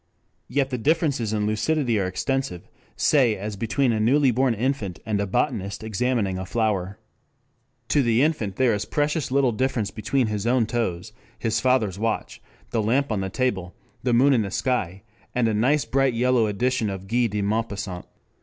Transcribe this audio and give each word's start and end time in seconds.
Yet 0.47 0.71
the 0.71 0.79
differences 0.79 1.31
in 1.31 1.45
lucidity 1.45 1.99
are 1.99 2.07
extensive, 2.07 2.67
say 2.95 3.35
as 3.35 3.55
between 3.55 3.91
a 3.91 3.99
newly 3.99 4.31
born 4.31 4.55
infant 4.55 4.97
and 5.05 5.21
a 5.21 5.27
botanist 5.27 5.83
examining 5.83 6.39
a 6.39 6.45
flower. 6.47 6.97
To 7.89 8.01
the 8.01 8.23
infant 8.23 8.55
there 8.55 8.73
is 8.73 8.83
precious 8.83 9.29
little 9.29 9.51
difference 9.51 9.91
between 9.91 10.25
his 10.25 10.47
own 10.47 10.65
toes, 10.65 11.13
his 11.37 11.59
father's 11.59 11.99
watch, 11.99 12.41
the 12.71 12.81
lamp 12.81 13.11
on 13.11 13.21
the 13.21 13.29
table, 13.29 13.75
the 14.01 14.11
moon 14.11 14.33
in 14.33 14.41
the 14.41 14.49
sky, 14.49 15.03
and 15.35 15.47
a 15.47 15.53
nice 15.53 15.85
bright 15.85 16.15
yellow 16.15 16.47
edition 16.47 16.89
of 16.89 17.07
Guy 17.07 17.27
de 17.27 17.43
Maupassant. 17.43 18.07